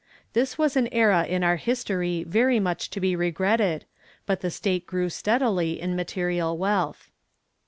This 0.33 0.57
was 0.57 0.75
an 0.75 0.87
era 0.91 1.25
in 1.25 1.43
our 1.43 1.57
history 1.57 2.23
very 2.23 2.59
much 2.59 2.89
to 2.89 2.99
be 2.99 3.15
regretted, 3.15 3.85
but 4.25 4.41
the 4.41 4.49
state 4.49 4.87
grew 4.87 5.09
steadily 5.09 5.79
in 5.79 5.95
material 5.95 6.57
wealth. 6.57 7.11